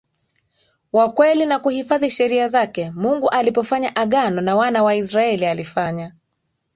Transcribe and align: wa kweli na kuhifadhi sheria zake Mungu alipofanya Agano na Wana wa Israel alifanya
wa 0.93 1.11
kweli 1.11 1.45
na 1.45 1.59
kuhifadhi 1.59 2.09
sheria 2.09 2.47
zake 2.47 2.91
Mungu 2.91 3.29
alipofanya 3.29 3.95
Agano 3.95 4.41
na 4.41 4.55
Wana 4.55 4.83
wa 4.83 4.95
Israel 4.95 5.43
alifanya 5.43 6.15